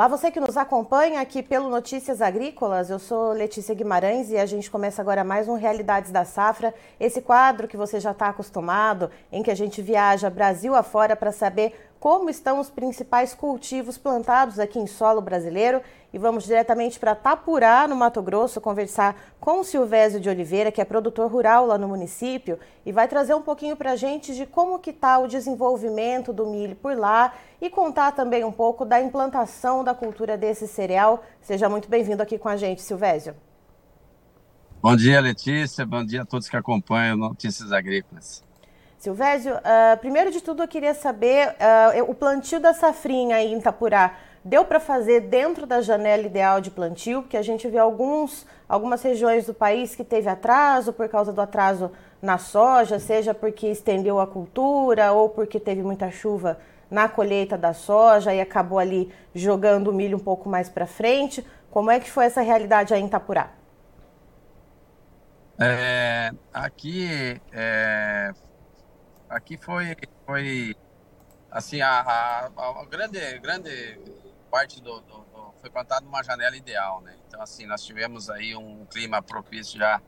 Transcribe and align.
Olá, 0.00 0.08
você 0.08 0.30
que 0.30 0.40
nos 0.40 0.56
acompanha 0.56 1.20
aqui 1.20 1.42
pelo 1.42 1.68
Notícias 1.68 2.22
Agrícolas. 2.22 2.88
Eu 2.88 2.98
sou 2.98 3.34
Letícia 3.34 3.74
Guimarães 3.74 4.30
e 4.30 4.38
a 4.38 4.46
gente 4.46 4.70
começa 4.70 5.02
agora 5.02 5.22
mais 5.22 5.46
um 5.46 5.56
Realidades 5.56 6.10
da 6.10 6.24
Safra, 6.24 6.72
esse 6.98 7.20
quadro 7.20 7.68
que 7.68 7.76
você 7.76 8.00
já 8.00 8.12
está 8.12 8.28
acostumado, 8.28 9.10
em 9.30 9.42
que 9.42 9.50
a 9.50 9.54
gente 9.54 9.82
viaja 9.82 10.30
Brasil 10.30 10.74
afora 10.74 11.14
para 11.14 11.32
saber 11.32 11.89
como 12.00 12.30
estão 12.30 12.58
os 12.58 12.70
principais 12.70 13.34
cultivos 13.34 13.98
plantados 13.98 14.58
aqui 14.58 14.78
em 14.78 14.86
solo 14.86 15.20
brasileiro 15.20 15.82
e 16.14 16.18
vamos 16.18 16.44
diretamente 16.44 16.98
para 16.98 17.14
Tapurá, 17.14 17.86
no 17.86 17.94
Mato 17.94 18.22
Grosso, 18.22 18.58
conversar 18.58 19.14
com 19.38 19.60
o 19.60 19.64
Silvésio 19.64 20.18
de 20.18 20.30
Oliveira, 20.30 20.72
que 20.72 20.80
é 20.80 20.84
produtor 20.84 21.30
rural 21.30 21.66
lá 21.66 21.76
no 21.76 21.86
município 21.86 22.58
e 22.86 22.90
vai 22.90 23.06
trazer 23.06 23.34
um 23.34 23.42
pouquinho 23.42 23.76
para 23.76 23.92
a 23.92 23.96
gente 23.96 24.34
de 24.34 24.46
como 24.46 24.78
que 24.78 24.88
está 24.88 25.18
o 25.18 25.28
desenvolvimento 25.28 26.32
do 26.32 26.46
milho 26.46 26.74
por 26.74 26.96
lá 26.96 27.34
e 27.60 27.68
contar 27.68 28.12
também 28.12 28.44
um 28.44 28.52
pouco 28.52 28.86
da 28.86 28.98
implantação 28.98 29.84
da 29.84 29.92
cultura 29.92 30.38
desse 30.38 30.66
cereal. 30.66 31.22
Seja 31.42 31.68
muito 31.68 31.86
bem-vindo 31.86 32.22
aqui 32.22 32.38
com 32.38 32.48
a 32.48 32.56
gente, 32.56 32.80
Silvésio. 32.80 33.36
Bom 34.80 34.96
dia, 34.96 35.20
Letícia. 35.20 35.84
Bom 35.84 36.02
dia 36.02 36.22
a 36.22 36.24
todos 36.24 36.48
que 36.48 36.56
acompanham 36.56 37.14
Notícias 37.14 37.70
Agrícolas. 37.70 38.42
Silvésio, 39.00 39.54
uh, 39.54 39.96
primeiro 39.98 40.30
de 40.30 40.42
tudo 40.42 40.62
eu 40.62 40.68
queria 40.68 40.92
saber 40.92 41.48
uh, 41.48 42.02
o 42.10 42.14
plantio 42.14 42.60
da 42.60 42.74
safrinha 42.74 43.36
aí 43.36 43.50
em 43.50 43.56
Itapurá. 43.56 44.14
Deu 44.44 44.62
para 44.62 44.78
fazer 44.78 45.22
dentro 45.22 45.66
da 45.66 45.80
janela 45.80 46.22
ideal 46.22 46.60
de 46.60 46.70
plantio? 46.70 47.22
Porque 47.22 47.38
a 47.38 47.42
gente 47.42 47.66
vê 47.66 47.78
alguns, 47.78 48.46
algumas 48.68 49.02
regiões 49.02 49.46
do 49.46 49.54
país 49.54 49.96
que 49.96 50.04
teve 50.04 50.28
atraso 50.28 50.92
por 50.92 51.08
causa 51.08 51.32
do 51.32 51.40
atraso 51.40 51.90
na 52.20 52.36
soja, 52.36 52.98
seja 52.98 53.32
porque 53.32 53.68
estendeu 53.68 54.20
a 54.20 54.26
cultura 54.26 55.12
ou 55.12 55.30
porque 55.30 55.58
teve 55.58 55.82
muita 55.82 56.10
chuva 56.10 56.58
na 56.90 57.08
colheita 57.08 57.56
da 57.56 57.72
soja 57.72 58.34
e 58.34 58.40
acabou 58.40 58.78
ali 58.78 59.10
jogando 59.34 59.88
o 59.88 59.94
milho 59.94 60.18
um 60.18 60.22
pouco 60.22 60.46
mais 60.46 60.68
para 60.68 60.86
frente. 60.86 61.42
Como 61.70 61.90
é 61.90 61.98
que 61.98 62.10
foi 62.10 62.26
essa 62.26 62.42
realidade 62.42 62.92
aí 62.92 63.00
em 63.00 63.06
Itapurá? 63.06 63.48
É, 65.58 66.32
aqui 66.52 67.40
é, 67.50 68.32
aqui 69.30 69.56
foi, 69.56 69.96
foi 70.26 70.76
assim, 71.50 71.80
a, 71.80 72.00
a, 72.00 72.46
a 72.46 72.84
grande, 72.86 73.38
grande 73.38 73.98
parte 74.50 74.82
do, 74.82 75.00
do, 75.00 75.18
do, 75.20 75.54
foi 75.60 75.70
plantado 75.70 76.04
numa 76.04 76.22
janela 76.22 76.56
ideal, 76.56 77.00
né? 77.00 77.16
Então, 77.26 77.40
assim, 77.40 77.64
nós 77.64 77.84
tivemos 77.84 78.28
aí 78.28 78.56
um 78.56 78.84
clima 78.86 79.22
propício 79.22 79.78
já 79.78 80.02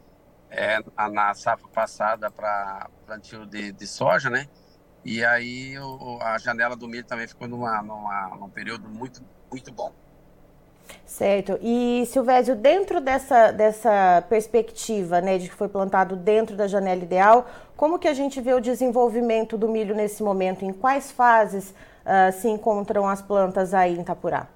é, 0.51 0.79
na 1.11 1.33
safra 1.35 1.69
passada 1.69 2.31
para 2.31 2.91
plantio 3.07 3.47
de, 3.47 3.73
de, 3.73 3.87
soja, 3.87 4.29
né? 4.29 4.49
E 5.05 5.25
aí 5.25 5.79
o, 5.79 6.19
a 6.21 6.37
janela 6.39 6.77
do 6.77 6.89
milho 6.89 7.05
também 7.05 7.29
ficou 7.29 7.47
numa, 7.47 7.81
numa, 7.83 8.37
num 8.37 8.51
período 8.51 8.89
muito, 8.89 9.25
muito 9.51 9.73
bom. 9.73 9.93
Certo. 11.07 11.59
E, 11.61 12.05
Silvésio, 12.07 12.57
dentro 12.57 13.01
dessa, 13.01 13.53
dessa 13.53 14.25
perspectiva 14.29 15.21
né, 15.21 15.39
de 15.39 15.49
que 15.49 15.55
foi 15.55 15.69
plantado 15.69 16.17
dentro 16.17 16.57
da 16.57 16.67
janela 16.67 17.03
ideal, 17.03 17.47
como 17.77 17.99
que 17.99 18.09
a 18.09 18.15
gente 18.15 18.41
vê 18.41 18.55
o 18.55 18.61
desenvolvimento 18.61 19.59
do 19.59 19.69
milho 19.69 19.95
nesse 19.95 20.23
momento? 20.23 20.65
Em 20.65 20.73
quais 20.73 21.11
fases 21.11 21.71
uh, 21.71 22.33
se 22.33 22.49
encontram 22.49 23.09
as 23.09 23.21
plantas 23.21 23.75
aí 23.75 23.97
em 23.97 24.01
Itapurá? 24.01 24.49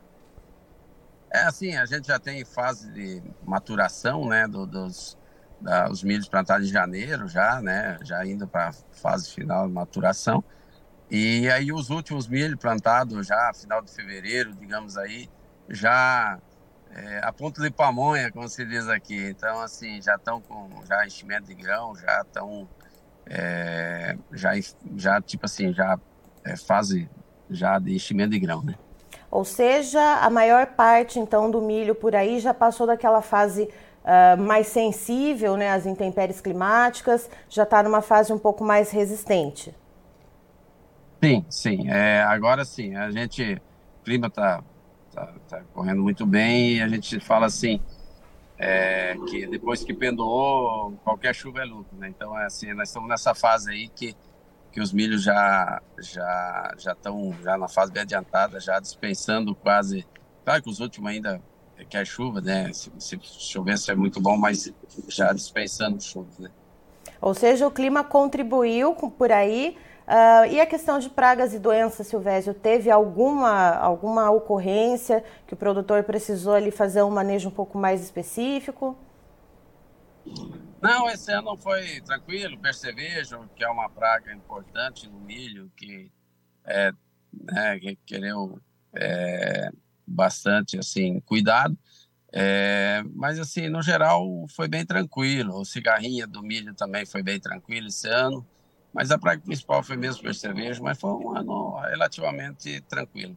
É 1.31 1.43
assim, 1.43 1.77
a 1.77 1.85
gente 1.85 2.07
já 2.07 2.19
tem 2.19 2.45
fase 2.45 2.91
de 2.91 3.23
maturação, 3.45 4.27
né, 4.27 4.49
do, 4.49 4.67
dos 4.67 5.19
da, 5.61 5.91
os 5.91 6.03
milhos 6.03 6.29
plantados 6.29 6.69
em 6.69 6.73
janeiro 6.73 7.29
já, 7.29 7.61
né, 7.61 7.99
já 8.03 8.25
indo 8.25 8.47
para 8.47 8.69
a 8.69 8.73
fase 8.93 9.31
final 9.31 9.67
de 9.67 9.73
maturação. 9.73 10.43
E 11.11 11.49
aí 11.51 11.73
os 11.73 11.91
últimos 11.91 12.27
milhos 12.27 12.59
plantados 12.59 13.27
já 13.27 13.53
final 13.55 13.83
de 13.83 13.91
fevereiro, 13.93 14.55
digamos 14.55 14.97
aí, 14.97 15.29
já 15.69 16.39
é, 16.91 17.21
a 17.23 17.33
ponto 17.33 17.61
de 17.61 17.71
pamonha, 17.71 18.31
como 18.33 18.49
se 18.49 18.65
diz 18.65 18.89
aqui. 18.89 19.29
Então, 19.29 19.61
assim, 19.61 20.01
já 20.01 20.15
estão 20.15 20.41
com 20.41 20.69
já 20.87 21.07
enchimento 21.07 21.47
de 21.47 21.55
grão, 21.55 21.95
já 21.97 22.23
estão 22.23 22.69
é, 23.29 24.17
já, 24.33 24.53
já, 24.97 25.21
tipo 25.21 25.45
assim, 25.47 25.73
já 25.73 25.99
é 26.45 26.57
fase 26.57 27.09
já 27.51 27.79
de 27.79 27.95
enchimento 27.95 28.31
de 28.31 28.39
grão, 28.39 28.63
né? 28.63 28.75
Ou 29.31 29.45
seja, 29.45 30.01
a 30.21 30.31
maior 30.31 30.67
parte, 30.69 31.19
então, 31.19 31.51
do 31.51 31.61
milho 31.61 31.95
por 31.95 32.15
aí 32.15 32.39
já 32.39 32.55
passou 32.55 32.87
daquela 32.87 33.21
fase 33.21 33.69
uh, 34.05 34.41
mais 34.41 34.69
sensível, 34.69 35.57
né, 35.57 35.71
às 35.71 35.85
intempéries 35.85 36.41
climáticas, 36.41 37.29
já 37.49 37.65
está 37.65 37.83
numa 37.83 38.01
fase 38.01 38.33
um 38.33 38.39
pouco 38.39 38.65
mais 38.65 38.91
resistente. 38.91 39.75
Sim, 41.23 41.45
sim. 41.51 41.91
É, 41.91 42.23
agora 42.23 42.65
sim, 42.65 42.95
a 42.95 43.11
gente, 43.11 43.61
o 44.01 44.05
clima 44.05 44.29
está 44.29 44.63
tá, 45.17 45.33
tá 45.49 45.63
correndo 45.73 46.03
muito 46.03 46.27
bem 46.27 46.75
e 46.75 46.83
a 46.83 46.89
gente 46.89 47.19
fala 47.19 47.47
assim, 47.47 47.81
é, 48.59 49.17
que 49.29 49.47
depois 49.47 49.83
que 49.83 49.95
pendurou, 49.95 50.93
qualquer 51.03 51.35
chuva 51.35 51.61
é 51.61 51.65
lucro, 51.65 51.97
né? 51.97 52.09
Então, 52.09 52.39
é 52.39 52.45
assim, 52.45 52.73
nós 52.75 52.89
estamos 52.89 53.09
nessa 53.09 53.35
fase 53.35 53.71
aí 53.71 53.89
que, 53.89 54.15
que 54.71 54.81
os 54.81 54.93
milhos 54.93 55.23
já 55.23 55.81
já 55.99 56.75
já 56.79 56.93
estão 56.93 57.35
já 57.43 57.57
na 57.57 57.69
fase 57.69 57.91
bem 57.93 58.03
adiantada, 58.03 58.61
já 58.61 58.79
dispensando 58.79 59.55
quase, 59.55 60.07
claro 60.45 60.63
que 60.63 60.69
os 60.69 60.81
últimos 60.81 61.11
ainda 61.11 61.41
quer 61.89 62.07
chuva, 62.07 62.41
né? 62.41 62.71
Se, 62.73 62.91
se 62.99 63.19
chover 63.23 63.77
é 63.89 63.95
muito 63.95 64.21
bom, 64.21 64.37
mas 64.37 64.73
já 65.09 65.33
dispensando 65.33 66.03
chuva, 66.03 66.29
né? 66.39 66.51
Ou 67.21 67.35
seja, 67.35 67.67
o 67.67 67.71
clima 67.71 68.05
contribuiu 68.05 68.95
por 68.95 69.33
aí 69.33 69.77
Uh, 70.07 70.47
e 70.53 70.61
a 70.61 70.67
questão 70.67 71.01
de 71.01 71.11
pragas 71.11 71.53
e 71.53 71.59
doenças, 71.59 72.07
Silvésio, 72.07 72.55
teve 72.55 72.89
alguma, 72.91 73.75
alguma 73.75 74.31
ocorrência 74.31 75.25
que 75.49 75.55
o 75.55 75.57
produtor 75.57 76.05
precisou 76.05 76.55
ali 76.55 76.71
fazer 76.71 77.03
um 77.03 77.11
manejo 77.11 77.49
um 77.49 77.53
pouco 77.53 77.77
mais 77.77 78.01
específico? 78.01 78.97
Não, 80.81 81.11
esse 81.11 81.33
ano 81.33 81.57
foi 81.57 82.01
tranquilo, 82.03 82.57
percevejo 82.59 83.49
que 83.57 83.65
é 83.65 83.69
uma 83.69 83.89
praga 83.91 84.33
importante 84.33 85.09
no 85.09 85.19
milho, 85.19 85.73
que 85.77 86.13
é, 86.65 86.93
né, 87.33 87.81
quereu 88.07 88.61
é, 88.95 89.71
bastante 90.07 90.79
assim 90.79 91.19
cuidado. 91.21 91.77
É, 92.33 93.03
mas 93.15 93.41
assim, 93.41 93.69
no 93.69 93.83
geral, 93.83 94.47
foi 94.55 94.69
bem 94.69 94.87
tranquilo. 94.87 95.59
O 95.59 95.65
cigarrinha 95.65 96.27
do 96.29 96.43
milho 96.43 96.75
também 96.75 97.05
foi 97.05 97.23
bem 97.23 97.41
tranquilo 97.41 97.89
esse 97.89 98.09
ano. 98.09 98.47
Mas 98.97 99.11
a 99.11 99.19
praga 99.19 99.43
principal 99.43 99.83
foi 99.83 99.95
mesmo 99.95 100.23
percevejo, 100.23 100.83
mas 100.83 100.99
foi 100.99 101.11
um 101.11 101.37
ano 101.37 101.77
relativamente 101.81 102.81
tranquilo. 102.81 103.37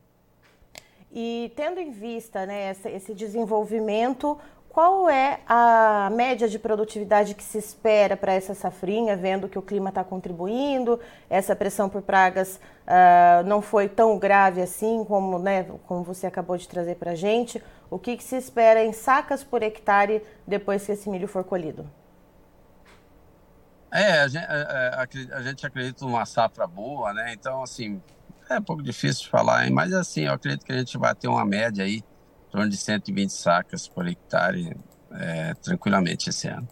E 1.12 1.52
tendo 1.54 1.82
em 1.82 1.92
vista 1.92 2.46
né, 2.46 2.74
esse 2.86 3.14
desenvolvimento, 3.14 4.38
qual 4.70 5.10
é 5.10 5.42
a 5.46 6.10
média 6.14 6.48
de 6.48 6.58
produtividade 6.58 7.36
que 7.36 7.44
se 7.44 7.58
espera 7.58 8.16
para 8.16 8.32
essa 8.32 8.54
safrinha, 8.54 9.18
vendo 9.18 9.50
que 9.50 9.60
o 9.60 9.62
clima 9.62 9.90
está 9.90 10.02
contribuindo, 10.02 10.98
essa 11.30 11.54
pressão 11.58 11.90
por 11.90 12.04
pragas 12.04 12.56
uh, 12.56 13.46
não 13.46 13.62
foi 13.62 13.90
tão 13.90 14.18
grave 14.18 14.62
assim 14.62 15.04
como, 15.04 15.38
né, 15.40 15.66
como 15.86 16.04
você 16.04 16.26
acabou 16.26 16.56
de 16.56 16.70
trazer 16.70 16.96
para 16.96 17.12
a 17.12 17.16
gente? 17.16 17.62
O 17.92 18.00
que, 18.00 18.16
que 18.16 18.24
se 18.24 18.38
espera 18.38 18.82
em 18.82 18.94
sacas 18.94 19.44
por 19.44 19.62
hectare 19.62 20.24
depois 20.48 20.86
que 20.86 20.94
esse 20.94 21.10
milho 21.10 21.28
for 21.28 21.44
colhido? 21.44 21.99
É, 23.92 24.22
a 24.22 24.28
gente, 24.28 24.46
a, 24.46 24.54
é, 24.54 25.32
é, 25.32 25.36
a 25.36 25.42
gente 25.42 25.66
acredita 25.66 26.06
numa 26.06 26.26
safra 26.26 26.68
boa, 26.68 27.14
né? 27.14 27.34
Então, 27.34 27.64
assim, 27.64 28.02
é 28.50 28.60
um 28.60 28.64
pouco 28.64 28.82
difícil 28.82 29.24
de 29.24 29.30
falar, 29.30 29.66
hein? 29.66 29.72
mas 29.72 29.94
assim, 29.94 30.22
eu 30.26 30.34
acredito 30.34 30.66
que 30.66 30.72
a 30.72 30.78
gente 30.78 30.98
vai 30.98 31.14
ter 31.14 31.28
uma 31.28 31.46
média 31.46 31.84
aí, 31.84 31.98
em 31.98 32.52
torno 32.52 32.70
de 32.70 32.78
120 32.78 33.30
sacas 33.32 33.88
por 33.88 34.08
hectare, 34.08 34.76
é, 35.12 35.54
tranquilamente 35.56 36.30
esse 36.30 36.48
ano. 36.48 36.68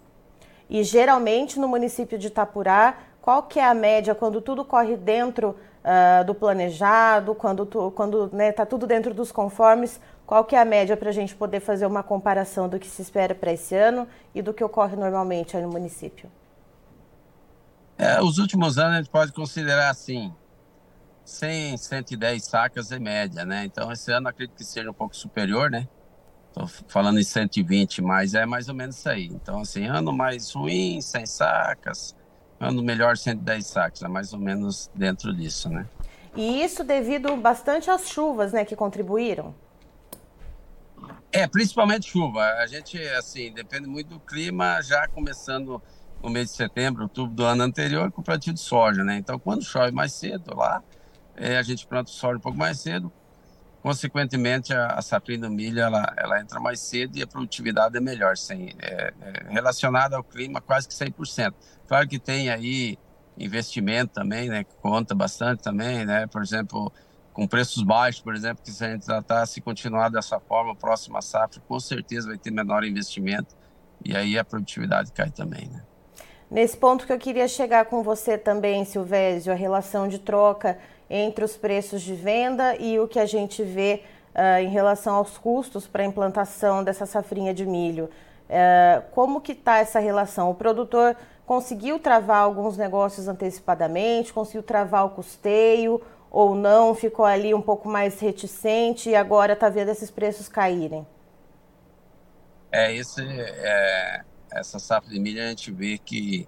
E 0.69 0.83
geralmente 0.83 1.59
no 1.59 1.67
município 1.67 2.17
de 2.17 2.27
Itapurá, 2.27 2.97
qual 3.21 3.43
que 3.43 3.59
é 3.59 3.65
a 3.65 3.73
média 3.73 4.15
quando 4.15 4.41
tudo 4.41 4.65
corre 4.65 4.97
dentro 4.97 5.55
uh, 5.83 6.23
do 6.25 6.33
planejado, 6.33 7.35
quando 7.35 7.63
está 7.63 7.91
quando, 7.95 8.29
né, 8.33 8.51
tá 8.51 8.65
tudo 8.65 8.87
dentro 8.87 9.13
dos 9.13 9.31
conformes, 9.31 9.99
qual 10.25 10.43
que 10.43 10.55
é 10.55 10.59
a 10.59 10.65
média 10.65 10.97
para 10.97 11.09
a 11.09 11.13
gente 11.13 11.35
poder 11.35 11.59
fazer 11.59 11.85
uma 11.85 12.03
comparação 12.03 12.67
do 12.67 12.79
que 12.79 12.87
se 12.87 13.01
espera 13.01 13.33
para 13.33 13.51
esse 13.51 13.75
ano 13.75 14.07
e 14.35 14.41
do 14.41 14.53
que 14.53 14.63
ocorre 14.63 14.95
normalmente 14.95 15.55
aí 15.55 15.63
no 15.63 15.69
município? 15.69 16.29
É, 17.97 18.21
os 18.21 18.37
últimos 18.37 18.77
anos 18.77 18.93
a 18.93 18.97
gente 18.97 19.09
pode 19.09 19.31
considerar 19.31 19.89
assim, 19.89 20.33
100, 21.25 21.77
110 21.77 22.43
sacas 22.43 22.91
em 22.91 22.99
média, 22.99 23.43
né? 23.43 23.65
Então 23.65 23.91
esse 23.91 24.11
ano 24.11 24.27
acredito 24.27 24.55
que 24.55 24.63
seja 24.63 24.89
um 24.89 24.93
pouco 24.93 25.15
superior, 25.15 25.71
né? 25.71 25.87
Tô 26.53 26.67
falando 26.87 27.19
em 27.19 27.23
120, 27.23 28.01
mas 28.01 28.33
é 28.33 28.45
mais 28.45 28.69
ou 28.69 28.75
menos 28.75 28.97
isso 28.97 29.09
aí. 29.09 29.25
Então 29.25 29.61
assim, 29.61 29.85
ano 29.85 30.13
mais 30.13 30.51
ruim, 30.51 31.01
100 31.01 31.25
sacas, 31.25 32.15
ano 32.59 32.83
melhor 32.83 33.17
110 33.17 33.65
sacas, 33.65 34.03
é 34.03 34.07
mais 34.07 34.31
ou 34.31 34.39
menos 34.39 34.91
dentro 34.93 35.33
disso, 35.33 35.69
né? 35.69 35.87
E 36.35 36.63
isso 36.63 36.83
devido 36.83 37.35
bastante 37.35 37.89
às 37.89 38.07
chuvas, 38.07 38.53
né, 38.53 38.63
que 38.63 38.75
contribuíram? 38.75 39.55
É, 41.31 41.47
principalmente 41.47 42.09
chuva. 42.09 42.43
A 42.59 42.67
gente, 42.67 42.97
assim, 43.09 43.51
depende 43.51 43.87
muito 43.87 44.09
do 44.09 44.19
clima, 44.19 44.81
já 44.81 45.07
começando 45.07 45.81
no 46.21 46.29
mês 46.29 46.49
de 46.51 46.55
setembro, 46.55 47.03
outubro 47.03 47.35
do 47.35 47.43
ano 47.43 47.63
anterior 47.63 48.11
com 48.11 48.21
o 48.21 48.23
plantio 48.23 48.53
de 48.53 48.59
soja, 48.59 49.03
né? 49.03 49.17
Então, 49.17 49.37
quando 49.39 49.63
chove 49.63 49.91
mais 49.91 50.13
cedo 50.13 50.55
lá, 50.55 50.83
é, 51.35 51.57
a 51.57 51.61
gente 51.63 51.85
planta 51.87 52.09
o 52.09 52.13
soja 52.13 52.37
um 52.37 52.41
pouco 52.41 52.57
mais 52.57 52.79
cedo. 52.79 53.11
consequentemente 53.81 54.73
a, 54.73 54.87
a 54.87 55.01
safrinha 55.01 55.39
do 55.41 55.49
milho 55.51 55.79
ela, 55.79 56.13
ela 56.17 56.41
entra 56.41 56.59
mais 56.59 56.79
cedo 56.81 57.17
e 57.17 57.21
a 57.23 57.27
produtividade 57.27 57.95
é 57.97 58.01
melhor, 58.01 58.35
sem, 58.37 58.75
é, 58.79 59.13
é, 59.21 59.51
relacionada 59.51 60.17
ao 60.17 60.23
clima 60.23 60.59
quase 60.61 60.87
que 60.87 60.93
100%. 60.93 61.53
Claro 61.87 62.07
que 62.07 62.19
tem 62.19 62.49
aí 62.49 62.97
investimento 63.37 64.13
também, 64.13 64.49
né, 64.49 64.63
que 64.63 64.75
conta 64.77 65.13
bastante 65.15 65.61
também, 65.61 66.05
né, 66.05 66.27
por 66.27 66.41
exemplo, 66.41 66.91
com 67.31 67.47
preços 67.47 67.83
baixos, 67.83 68.21
por 68.21 68.35
exemplo, 68.35 68.63
que 68.63 68.71
se 68.71 68.83
a 68.83 68.89
gente 68.91 69.05
tratar, 69.05 69.45
se 69.45 69.61
continuar 69.61 70.09
dessa 70.09 70.39
forma, 70.39 70.73
a 70.73 70.75
próxima 70.75 71.21
safra 71.21 71.61
com 71.67 71.79
certeza 71.79 72.27
vai 72.27 72.37
ter 72.37 72.51
menor 72.51 72.83
investimento 72.83 73.55
e 74.03 74.15
aí 74.15 74.37
a 74.37 74.43
produtividade 74.43 75.11
cai 75.11 75.29
também, 75.29 75.67
né. 75.69 75.83
Nesse 76.49 76.77
ponto 76.77 77.05
que 77.05 77.11
eu 77.11 77.19
queria 77.19 77.47
chegar 77.47 77.85
com 77.85 78.01
você 78.01 78.37
também, 78.37 78.85
Silvésio, 78.85 79.51
a 79.51 79.55
relação 79.55 80.07
de 80.07 80.17
troca 80.17 80.77
entre 81.09 81.43
os 81.43 81.57
preços 81.57 82.01
de 82.01 82.15
venda 82.15 82.75
e 82.77 82.99
o 82.99 83.07
que 83.07 83.19
a 83.19 83.25
gente 83.25 83.63
vê 83.63 84.01
uh, 84.33 84.61
em 84.61 84.69
relação 84.69 85.15
aos 85.15 85.37
custos 85.37 85.87
para 85.87 86.03
a 86.03 86.05
implantação 86.05 86.83
dessa 86.83 87.05
safrinha 87.05 87.53
de 87.53 87.65
milho. 87.65 88.09
Uh, 88.49 89.03
como 89.11 89.41
que 89.41 89.51
está 89.51 89.79
essa 89.79 89.99
relação? 89.99 90.49
O 90.49 90.55
produtor 90.55 91.17
conseguiu 91.45 91.99
travar 91.99 92.43
alguns 92.43 92.77
negócios 92.77 93.27
antecipadamente, 93.27 94.31
conseguiu 94.31 94.63
travar 94.63 95.05
o 95.05 95.09
custeio 95.09 96.01
ou 96.31 96.55
não, 96.55 96.95
ficou 96.95 97.25
ali 97.25 97.53
um 97.53 97.61
pouco 97.61 97.89
mais 97.89 98.19
reticente 98.19 99.09
e 99.09 99.15
agora 99.15 99.53
está 99.53 99.67
vendo 99.67 99.89
esses 99.89 100.09
preços 100.09 100.47
caírem? 100.47 101.05
É, 102.71 102.93
esse 102.93 103.21
é, 103.21 104.21
essa 104.51 104.79
safra 104.79 105.09
de 105.09 105.19
milho 105.19 105.41
a 105.41 105.49
gente 105.49 105.71
vê 105.71 105.97
que 105.97 106.47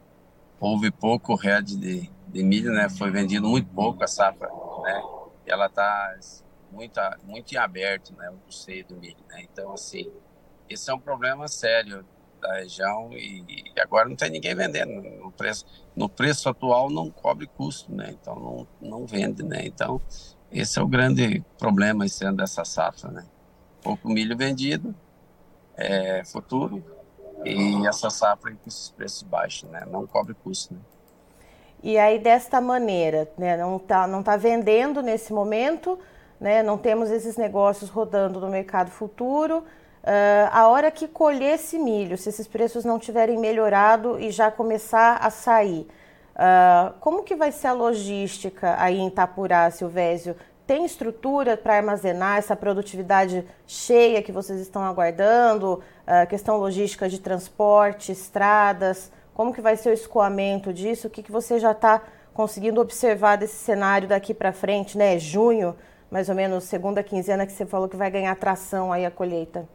houve 0.59 0.91
pouco 0.91 1.35
head 1.35 1.77
de, 1.77 2.09
de 2.27 2.43
milho, 2.43 2.71
né? 2.71 2.89
Foi 2.89 3.11
vendido 3.11 3.47
muito 3.47 3.69
pouco 3.69 4.03
a 4.03 4.07
safra, 4.07 4.49
né? 4.83 5.01
E 5.45 5.51
ela 5.51 5.67
está 5.67 6.17
muito, 6.71 6.99
muito 7.23 7.53
em 7.53 7.57
aberto, 7.57 8.13
né? 8.15 8.29
O 8.29 8.37
custeio 8.45 8.85
do 8.85 8.95
milho, 8.97 9.23
né? 9.29 9.41
Então, 9.43 9.73
assim, 9.73 10.11
esse 10.69 10.89
é 10.89 10.93
um 10.93 10.99
problema 10.99 11.47
sério 11.47 12.05
da 12.39 12.53
região 12.55 13.09
e, 13.11 13.73
e 13.75 13.79
agora 13.81 14.07
não 14.07 14.15
tem 14.15 14.29
ninguém 14.31 14.55
vendendo 14.55 15.01
no 15.01 15.31
preço 15.31 15.65
no 15.93 16.07
preço 16.07 16.47
atual 16.47 16.89
não 16.89 17.11
cobre 17.11 17.47
custo 17.47 17.93
né 17.93 18.11
então 18.11 18.35
não, 18.35 18.67
não 18.79 19.05
vende 19.05 19.43
né 19.43 19.65
então 19.65 20.01
esse 20.49 20.79
é 20.79 20.81
o 20.81 20.87
grande 20.87 21.43
problema 21.57 22.05
esse 22.05 22.23
ano 22.23 22.37
dessa 22.37 22.63
safra 22.63 23.11
né 23.11 23.25
pouco 23.81 24.07
milho 24.07 24.37
vendido 24.37 24.95
é, 25.75 26.23
futuro 26.23 26.81
e 27.51 27.87
essa 27.87 28.09
safra 28.09 28.51
com 28.51 28.67
esses 28.67 28.89
preços 28.89 29.23
baixos, 29.23 29.69
né? 29.69 29.83
Não 29.89 30.05
cobre 30.05 30.33
custo, 30.33 30.73
né? 30.73 30.79
E 31.81 31.97
aí 31.97 32.19
desta 32.19 32.59
maneira, 32.59 33.29
né? 33.37 33.55
Não 33.57 33.77
está 33.77 34.05
não 34.05 34.21
tá 34.21 34.35
vendendo 34.35 35.01
nesse 35.01 35.31
momento, 35.31 35.97
né? 36.39 36.61
Não 36.61 36.77
temos 36.77 37.09
esses 37.09 37.37
negócios 37.37 37.89
rodando 37.89 38.39
no 38.39 38.49
mercado 38.49 38.91
futuro. 38.91 39.63
Uh, 40.01 40.49
a 40.51 40.67
hora 40.67 40.89
que 40.89 41.07
colher 41.07 41.55
esse 41.55 41.77
milho, 41.77 42.17
se 42.17 42.29
esses 42.29 42.47
preços 42.47 42.85
não 42.85 42.97
tiverem 42.97 43.37
melhorado 43.37 44.19
e 44.19 44.31
já 44.31 44.49
começar 44.49 45.17
a 45.17 45.29
sair, 45.29 45.87
uh, 46.35 46.93
como 47.01 47.23
que 47.23 47.35
vai 47.35 47.51
ser 47.51 47.67
a 47.67 47.73
logística 47.73 48.75
aí 48.79 48.97
em 48.97 49.07
Itapurá, 49.07 49.69
Silvésio? 49.71 50.35
Tem 50.69 50.85
estrutura 50.85 51.57
para 51.57 51.77
armazenar 51.77 52.37
essa 52.37 52.55
produtividade 52.55 53.43
cheia 53.65 54.21
que 54.21 54.31
vocês 54.31 54.59
estão 54.59 54.83
aguardando? 54.83 55.81
A 56.05 56.27
questão 56.27 56.57
logística 56.57 57.09
de 57.09 57.19
transporte, 57.19 58.11
estradas, 58.11 59.11
como 59.33 59.51
que 59.51 59.61
vai 59.61 59.75
ser 59.75 59.89
o 59.89 59.93
escoamento 59.93 60.71
disso? 60.71 61.07
O 61.07 61.09
que, 61.09 61.23
que 61.23 61.31
você 61.31 61.59
já 61.59 61.71
está 61.71 62.03
conseguindo 62.35 62.79
observar 62.79 63.35
desse 63.35 63.55
cenário 63.55 64.07
daqui 64.07 64.31
para 64.31 64.53
frente, 64.53 64.95
né? 64.95 65.17
Junho, 65.17 65.75
mais 66.11 66.29
ou 66.29 66.35
menos, 66.35 66.65
segunda 66.65 67.01
quinzena 67.01 67.47
que 67.47 67.51
você 67.51 67.65
falou 67.65 67.89
que 67.89 67.97
vai 67.97 68.11
ganhar 68.11 68.35
tração 68.35 68.93
aí 68.93 69.07
a 69.07 69.09
colheita. 69.09 69.67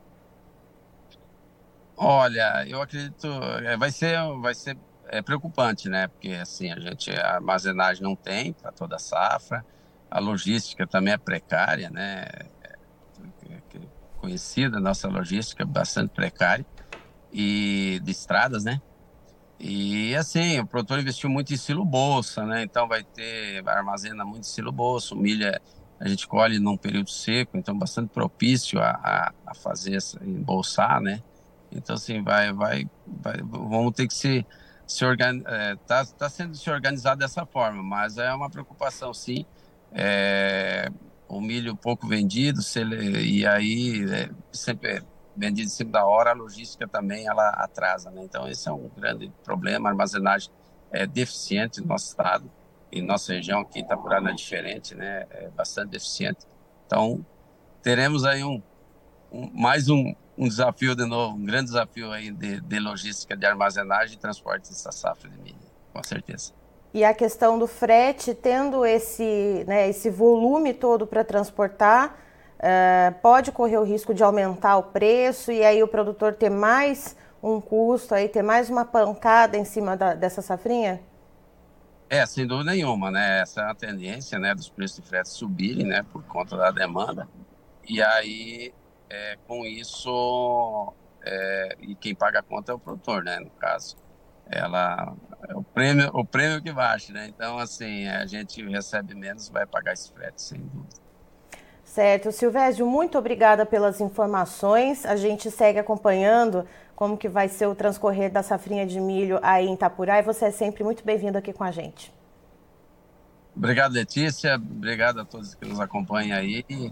Olha, 1.96 2.64
eu 2.68 2.80
acredito, 2.80 3.26
é, 3.64 3.76
vai 3.76 3.90
ser, 3.90 4.16
vai 4.40 4.54
ser 4.54 4.78
é 5.08 5.20
preocupante, 5.20 5.88
né? 5.88 6.06
Porque 6.06 6.28
assim 6.40 6.70
a 6.70 6.78
gente 6.78 7.10
a 7.10 7.34
armazenagem 7.34 8.04
não 8.04 8.14
tem 8.14 8.52
para 8.52 8.70
toda 8.70 8.94
a 8.94 9.00
safra 9.00 9.64
a 10.14 10.20
logística 10.20 10.86
também 10.86 11.12
é 11.12 11.18
precária, 11.18 11.90
né? 11.90 12.24
É, 12.62 13.60
conhecida, 14.16 14.78
nossa 14.78 15.08
logística 15.08 15.64
é 15.64 15.66
bastante 15.66 16.10
precária 16.10 16.64
e 17.32 18.00
de 18.04 18.12
estradas, 18.12 18.62
né? 18.62 18.80
E 19.58 20.14
assim, 20.14 20.60
o 20.60 20.66
produtor 20.66 21.00
investiu 21.00 21.28
muito 21.28 21.52
em 21.52 21.56
silo 21.56 21.84
bolsa, 21.84 22.46
né? 22.46 22.62
Então 22.62 22.86
vai 22.86 23.02
ter, 23.02 23.68
armazena 23.68 24.24
muito 24.24 24.46
silo 24.46 24.70
bolsa, 24.70 25.16
milha 25.16 25.60
a 25.98 26.08
gente 26.08 26.28
colhe 26.28 26.58
num 26.60 26.76
período 26.76 27.10
seco, 27.10 27.56
então 27.56 27.76
bastante 27.76 28.10
propício 28.10 28.80
a, 28.80 28.90
a, 28.90 29.34
a 29.46 29.54
fazer, 29.54 29.98
embolsar, 30.22 31.00
né? 31.00 31.20
Então 31.72 31.96
assim, 31.96 32.22
vai, 32.22 32.52
vai, 32.52 32.84
vai 33.04 33.36
vamos 33.42 33.92
ter 33.94 34.06
que 34.06 34.14
se, 34.14 34.46
se 34.86 35.04
organizar, 35.04 35.52
é, 35.52 35.76
tá, 35.86 36.04
tá 36.06 36.30
sendo 36.30 36.56
se 36.56 36.70
organizado 36.70 37.18
dessa 37.18 37.44
forma, 37.46 37.82
mas 37.82 38.16
é 38.16 38.32
uma 38.32 38.48
preocupação 38.50 39.12
sim, 39.12 39.44
é, 39.94 40.90
o 41.28 41.40
milho 41.40 41.76
pouco 41.76 42.06
vendido, 42.06 42.60
ele, 42.74 43.22
e 43.22 43.46
aí 43.46 44.04
é, 44.12 44.30
sempre 44.52 45.02
vendido 45.36 45.68
em 45.68 45.70
cima 45.70 45.92
da 45.92 46.04
hora, 46.04 46.30
a 46.30 46.34
logística 46.34 46.86
também 46.86 47.26
ela 47.26 47.48
atrasa, 47.50 48.10
né? 48.10 48.22
Então 48.24 48.48
esse 48.48 48.68
é 48.68 48.72
um 48.72 48.88
grande 48.88 49.32
problema, 49.44 49.88
a 49.88 49.92
armazenagem 49.92 50.50
é 50.90 51.06
deficiente 51.06 51.80
no 51.80 51.88
nosso 51.88 52.08
estado, 52.08 52.50
e 52.90 53.00
nossa 53.00 53.32
região 53.32 53.60
aqui, 53.60 53.80
Itapurá, 53.80 54.20
não 54.20 54.30
é 54.30 54.34
diferente, 54.34 54.94
né? 54.94 55.26
É 55.30 55.48
bastante 55.50 55.90
deficiente. 55.90 56.46
Então 56.86 57.24
teremos 57.82 58.24
aí 58.24 58.42
um, 58.44 58.62
um 59.32 59.50
mais 59.52 59.88
um, 59.88 60.14
um 60.36 60.48
desafio 60.48 60.94
de 60.94 61.04
novo, 61.04 61.36
um 61.36 61.44
grande 61.44 61.66
desafio 61.66 62.10
aí 62.10 62.30
de, 62.32 62.60
de 62.60 62.78
logística, 62.80 63.36
de 63.36 63.46
armazenagem 63.46 64.16
e 64.16 64.18
transporte 64.18 64.68
dessa 64.68 64.90
safra 64.90 65.28
de 65.30 65.38
milho, 65.38 65.58
com 65.92 66.02
certeza. 66.02 66.52
E 66.94 67.04
a 67.04 67.12
questão 67.12 67.58
do 67.58 67.66
frete, 67.66 68.32
tendo 68.36 68.86
esse, 68.86 69.64
né, 69.66 69.88
esse 69.88 70.08
volume 70.08 70.72
todo 70.72 71.08
para 71.08 71.24
transportar, 71.24 72.16
uh, 72.60 73.12
pode 73.20 73.50
correr 73.50 73.78
o 73.78 73.82
risco 73.82 74.14
de 74.14 74.22
aumentar 74.22 74.76
o 74.76 74.84
preço 74.84 75.50
e 75.50 75.64
aí 75.64 75.82
o 75.82 75.88
produtor 75.88 76.34
ter 76.34 76.50
mais 76.50 77.16
um 77.42 77.60
custo, 77.60 78.14
aí 78.14 78.28
ter 78.28 78.42
mais 78.42 78.70
uma 78.70 78.84
pancada 78.84 79.56
em 79.56 79.64
cima 79.64 79.96
da, 79.96 80.14
dessa 80.14 80.40
safrinha? 80.40 81.02
É, 82.08 82.24
sem 82.26 82.46
dúvida 82.46 82.70
nenhuma, 82.70 83.10
né? 83.10 83.40
Essa 83.40 83.62
é 83.62 83.70
a 83.72 83.74
tendência, 83.74 84.38
né, 84.38 84.54
dos 84.54 84.68
preços 84.68 85.02
de 85.02 85.08
frete 85.08 85.30
subirem, 85.30 85.84
né, 85.84 86.04
por 86.12 86.22
conta 86.22 86.56
da 86.56 86.70
demanda. 86.70 87.26
E 87.88 88.00
aí, 88.00 88.72
é, 89.10 89.36
com 89.48 89.66
isso, 89.66 90.94
é, 91.26 91.76
e 91.80 91.96
quem 91.96 92.14
paga 92.14 92.38
a 92.38 92.42
conta 92.42 92.70
é 92.70 92.74
o 92.76 92.78
produtor, 92.78 93.24
né, 93.24 93.40
no 93.40 93.50
caso 93.50 93.96
ela 94.50 95.14
o 95.54 95.62
prêmio 95.62 96.10
o 96.12 96.24
prêmio 96.24 96.62
que 96.62 96.72
baixa, 96.72 97.12
né? 97.12 97.26
Então 97.28 97.58
assim 97.58 98.06
a 98.08 98.26
gente 98.26 98.62
recebe 98.66 99.14
menos, 99.14 99.48
vai 99.48 99.66
pagar 99.66 99.92
esse 99.92 100.12
frete 100.12 100.40
sem 100.42 100.60
dúvida. 100.60 101.04
Certo, 101.84 102.32
Silvésio, 102.32 102.86
muito 102.86 103.16
obrigada 103.16 103.64
pelas 103.64 104.00
informações. 104.00 105.06
A 105.06 105.14
gente 105.14 105.50
segue 105.50 105.78
acompanhando 105.78 106.66
como 106.96 107.16
que 107.16 107.28
vai 107.28 107.48
ser 107.48 107.66
o 107.66 107.74
transcorrer 107.74 108.32
da 108.32 108.42
safrinha 108.42 108.86
de 108.86 109.00
milho 109.00 109.38
aí 109.42 109.66
em 109.66 109.74
Itapurá 109.74 110.18
e 110.18 110.22
você 110.22 110.46
é 110.46 110.50
sempre 110.50 110.82
muito 110.82 111.04
bem-vindo 111.04 111.38
aqui 111.38 111.52
com 111.52 111.62
a 111.62 111.70
gente. 111.70 112.12
Obrigado, 113.56 113.92
Letícia. 113.92 114.56
Obrigado 114.56 115.20
a 115.20 115.24
todos 115.24 115.54
que 115.54 115.64
nos 115.64 115.78
acompanham 115.78 116.36
aí. 116.36 116.64
E, 116.68 116.90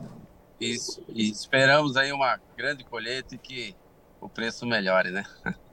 e 0.60 1.30
esperamos 1.30 1.96
aí 1.96 2.12
uma 2.12 2.38
grande 2.56 2.84
colheita 2.84 3.34
e 3.34 3.38
que 3.38 3.74
o 4.20 4.28
preço 4.28 4.64
melhore, 4.64 5.10
né? 5.10 5.24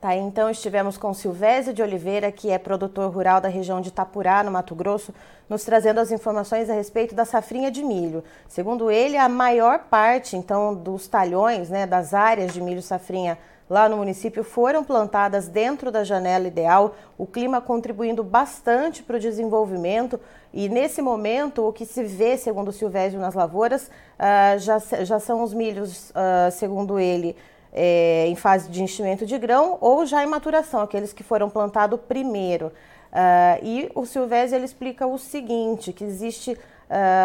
Tá, 0.00 0.14
então 0.14 0.48
estivemos 0.48 0.96
com 0.96 1.12
Silvésio 1.12 1.74
de 1.74 1.82
Oliveira, 1.82 2.30
que 2.30 2.50
é 2.50 2.56
produtor 2.56 3.12
rural 3.12 3.40
da 3.40 3.48
região 3.48 3.80
de 3.80 3.88
Itapurá, 3.88 4.44
no 4.44 4.50
Mato 4.50 4.72
Grosso, 4.72 5.12
nos 5.48 5.64
trazendo 5.64 5.98
as 5.98 6.12
informações 6.12 6.70
a 6.70 6.72
respeito 6.72 7.16
da 7.16 7.24
safrinha 7.24 7.68
de 7.68 7.82
milho. 7.82 8.22
Segundo 8.46 8.92
ele, 8.92 9.16
a 9.16 9.28
maior 9.28 9.80
parte, 9.90 10.36
então, 10.36 10.72
dos 10.72 11.08
talhões, 11.08 11.68
né, 11.68 11.84
das 11.84 12.14
áreas 12.14 12.52
de 12.52 12.60
milho 12.60 12.80
safrinha 12.80 13.36
lá 13.68 13.88
no 13.88 13.96
município 13.96 14.44
foram 14.44 14.84
plantadas 14.84 15.48
dentro 15.48 15.90
da 15.90 16.04
janela 16.04 16.46
ideal, 16.46 16.94
o 17.18 17.26
clima 17.26 17.60
contribuindo 17.60 18.22
bastante 18.22 19.02
para 19.02 19.16
o 19.16 19.20
desenvolvimento. 19.20 20.18
E 20.54 20.68
nesse 20.68 21.02
momento, 21.02 21.66
o 21.66 21.72
que 21.72 21.84
se 21.84 22.04
vê, 22.04 22.36
segundo 22.36 22.70
Silvésio, 22.70 23.18
nas 23.18 23.34
lavouras, 23.34 23.90
uh, 24.18 24.58
já, 24.58 24.78
já 24.78 25.18
são 25.18 25.42
os 25.42 25.52
milhos, 25.52 26.10
uh, 26.10 26.50
segundo 26.52 27.00
ele, 27.00 27.36
é, 27.80 28.26
em 28.26 28.34
fase 28.34 28.68
de 28.68 28.82
enchimento 28.82 29.24
de 29.24 29.38
grão 29.38 29.78
ou 29.80 30.04
já 30.04 30.24
em 30.24 30.26
maturação, 30.26 30.80
aqueles 30.80 31.12
que 31.12 31.22
foram 31.22 31.48
plantados 31.48 32.00
primeiro. 32.08 32.72
Uh, 33.12 33.64
e 33.64 33.90
o 33.94 34.04
Silvésio 34.04 34.56
ele 34.56 34.64
explica 34.64 35.06
o 35.06 35.16
seguinte, 35.16 35.92
que 35.92 36.02
existe 36.02 36.52
uh, 36.52 36.58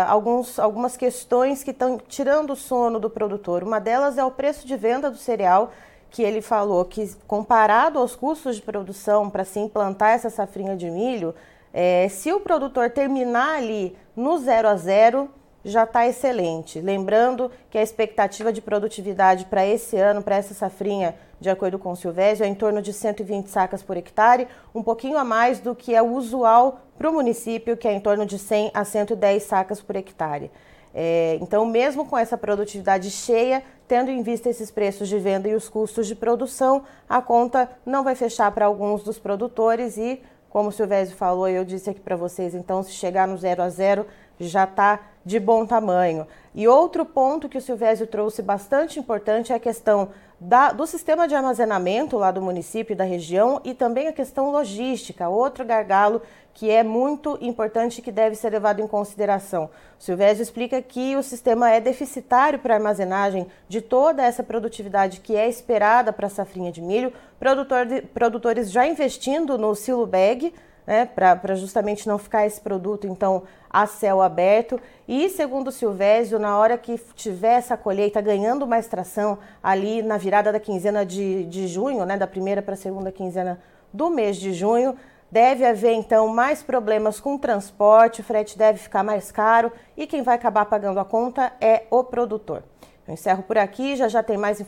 alguns, 0.07 0.60
algumas 0.60 0.95
questões 0.95 1.63
que 1.63 1.72
estão 1.72 1.98
tirando 1.98 2.51
o 2.51 2.55
sono 2.55 3.00
do 3.00 3.10
produtor. 3.10 3.63
Uma 3.63 3.79
delas 3.79 4.19
é 4.19 4.24
o 4.24 4.29
preço 4.29 4.67
de 4.67 4.77
venda 4.77 5.10
do 5.10 5.17
cereal, 5.17 5.72
que 6.12 6.22
ele 6.22 6.41
falou 6.41 6.86
que 6.86 7.15
comparado 7.25 7.98
aos 7.98 8.15
custos 8.15 8.57
de 8.57 8.62
produção 8.62 9.31
para 9.31 9.43
se 9.43 9.60
implantar 9.60 10.12
essa 10.12 10.29
safrinha 10.29 10.77
de 10.77 10.89
milho, 10.91 11.33
é, 11.74 12.07
se 12.10 12.31
o 12.31 12.39
produtor 12.39 12.91
terminar 12.91 13.57
ali 13.57 13.98
no 14.15 14.38
zero 14.38 14.67
a 14.67 14.75
zero, 14.75 15.27
já 15.63 15.84
está 15.84 16.08
excelente. 16.08 16.79
Lembrando 16.79 17.50
que 17.70 17.77
a 17.77 17.84
expectativa 17.84 18.51
de 18.51 18.62
produtividade 18.62 19.46
para 19.46 19.65
esse 19.65 19.98
ano, 19.98 20.22
para 20.22 20.36
essa 20.36 20.53
safrinha, 20.53 21.15
de 21.39 21.50
acordo 21.50 21.79
com 21.79 21.91
o 21.91 21.96
Silvésio, 21.96 22.46
é 22.46 22.48
em 22.48 22.55
torno 22.55 22.82
de 22.82 22.93
120 22.93 23.48
sacas 23.48 23.82
por 23.82 23.98
hectare, 23.98 24.48
um 24.74 24.84
pouquinho 24.84 25.17
a 25.17 25.24
mais 25.24 25.60
do 25.60 25.75
que 25.75 25.93
é 25.93 26.01
usual 26.01 26.79
para 26.98 27.10
o 27.10 27.13
município, 27.13 27.77
que 27.77 27.88
é 27.88 27.93
em 27.93 28.00
torno 28.00 28.25
de 28.25 28.38
100 28.38 28.72
a 28.74 28.86
110 28.86 29.43
sacas 29.43 29.82
por 29.82 29.96
hectare. 29.96 30.51
É, 30.93 31.39
então, 31.41 31.65
mesmo 31.65 32.05
com 32.05 32.17
essa 32.17 32.38
produtividade 32.38 33.10
cheia, 33.10 33.63
tendo 33.88 34.12
em 34.12 34.22
vista 34.22 34.50
esses 34.50 34.70
preços 34.70 35.10
de 35.10 35.17
venda 35.17 35.50
e 35.50 35.55
os 35.55 35.67
custos 35.67 36.05
de 36.05 36.15
produção, 36.15 36.84
a 37.10 37.22
conta 37.22 37.70
não 37.86 38.03
vai 38.03 38.15
fechar 38.15 38.51
para 38.51 38.65
alguns 38.65 39.01
dos 39.01 39.17
produtores 39.17 39.98
e, 39.98 40.22
como 40.50 40.70
o 40.70 40.72
Silvésio 40.72 41.15
falou, 41.15 41.50
eu 41.50 41.65
disse 41.65 41.89
aqui 41.89 42.00
para 42.00 42.15
vocês, 42.15 42.53
então, 42.53 42.84
se 42.84 42.91
chegar 42.91 43.27
no 43.27 43.38
zero 43.38 43.63
a 43.63 43.70
zero, 43.70 44.05
já 44.39 44.63
está 44.63 44.99
de 45.25 45.39
bom 45.39 45.65
tamanho. 45.65 46.27
E 46.53 46.67
outro 46.67 47.05
ponto 47.05 47.49
que 47.49 47.57
o 47.57 47.61
Silvésio 47.61 48.05
trouxe 48.05 48.41
bastante 48.41 48.99
importante 48.99 49.51
é 49.51 49.55
a 49.55 49.59
questão 49.59 50.09
da, 50.39 50.71
do 50.71 50.85
sistema 50.85 51.27
de 51.27 51.33
armazenamento 51.33 52.17
lá 52.17 52.29
do 52.29 52.41
município 52.41 52.93
e 52.93 52.97
da 52.97 53.05
região 53.05 53.61
e 53.63 53.73
também 53.73 54.07
a 54.07 54.13
questão 54.13 54.51
logística, 54.51 55.29
outro 55.29 55.63
gargalo 55.63 56.21
que 56.53 56.69
é 56.69 56.83
muito 56.83 57.37
importante 57.41 57.97
e 57.97 58.01
que 58.01 58.11
deve 58.11 58.35
ser 58.35 58.51
levado 58.51 58.79
em 58.79 58.87
consideração. 58.87 59.69
O 59.99 60.03
Silvésio 60.03 60.43
explica 60.43 60.81
que 60.81 61.15
o 61.15 61.23
sistema 61.23 61.71
é 61.71 61.79
deficitário 61.79 62.59
para 62.59 62.75
armazenagem 62.75 63.47
de 63.67 63.81
toda 63.81 64.21
essa 64.21 64.43
produtividade 64.43 65.21
que 65.21 65.35
é 65.35 65.47
esperada 65.47 66.13
para 66.13 66.27
a 66.27 66.29
safrinha 66.29 66.71
de 66.71 66.81
milho, 66.81 67.11
Produtor 67.43 67.85
de, 67.85 68.01
produtores 68.01 68.71
já 68.71 68.87
investindo 68.87 69.57
no 69.57 69.75
silo 69.75 70.07
bag, 70.07 70.53
né, 70.85 71.05
para 71.05 71.55
justamente 71.55 72.07
não 72.07 72.17
ficar 72.17 72.45
esse 72.45 72.59
produto 72.59 73.07
então 73.07 73.43
a 73.69 73.87
céu 73.87 74.21
aberto. 74.21 74.79
E 75.07 75.29
segundo 75.29 75.69
o 75.69 75.71
Silvésio, 75.71 76.37
na 76.37 76.57
hora 76.57 76.77
que 76.77 76.97
tiver 77.15 77.55
essa 77.55 77.75
colheita 77.75 78.21
ganhando 78.21 78.67
mais 78.67 78.87
tração 78.87 79.39
ali 79.61 80.01
na 80.01 80.17
virada 80.17 80.51
da 80.51 80.59
quinzena 80.59 81.05
de, 81.05 81.45
de 81.45 81.67
junho, 81.67 82.05
né, 82.05 82.17
da 82.17 82.27
primeira 82.27 82.61
para 82.61 82.75
a 82.75 82.77
segunda 82.77 83.11
quinzena 83.11 83.59
do 83.91 84.09
mês 84.09 84.37
de 84.37 84.53
junho, 84.53 84.95
deve 85.31 85.65
haver 85.65 85.93
então 85.93 86.27
mais 86.27 86.61
problemas 86.61 87.19
com 87.19 87.35
o 87.35 87.39
transporte, 87.39 88.21
o 88.21 88.23
frete 88.23 88.57
deve 88.57 88.77
ficar 88.77 89.03
mais 89.03 89.31
caro 89.31 89.71
e 89.97 90.05
quem 90.05 90.21
vai 90.21 90.35
acabar 90.35 90.65
pagando 90.65 90.99
a 90.99 91.05
conta 91.05 91.51
é 91.59 91.83
o 91.89 92.03
produtor. 92.03 92.63
Eu 93.07 93.15
encerro 93.15 93.43
por 93.43 93.57
aqui, 93.57 93.95
já 93.95 94.07
já 94.07 94.23
tem 94.23 94.37
mais 94.37 94.63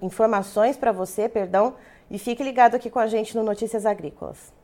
informações 0.00 0.76
para 0.76 0.92
você, 0.92 1.28
perdão, 1.28 1.74
e 2.10 2.18
fique 2.18 2.42
ligado 2.42 2.76
aqui 2.76 2.88
com 2.88 2.98
a 2.98 3.06
gente 3.06 3.36
no 3.36 3.42
Notícias 3.42 3.84
Agrícolas. 3.84 4.63